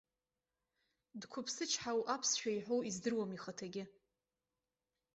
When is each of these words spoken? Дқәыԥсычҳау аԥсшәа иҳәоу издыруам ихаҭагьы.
Дқәыԥсычҳау 1.19 1.99
аԥсшәа 2.13 2.51
иҳәоу 2.55 2.81
издыруам 2.89 3.31
ихаҭагьы. 3.33 3.83